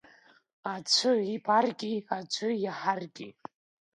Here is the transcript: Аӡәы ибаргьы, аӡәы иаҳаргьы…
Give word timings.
Аӡәы 0.73 1.13
ибаргьы, 1.33 1.93
аӡәы 2.15 2.49
иаҳаргьы… 2.63 3.27